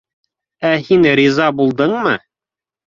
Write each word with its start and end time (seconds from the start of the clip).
—Ә 0.71 0.71
һин 0.87 1.05
риза 1.21 1.51
булдыңмы? 1.61 2.19